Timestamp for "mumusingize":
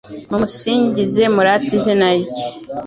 0.29-1.23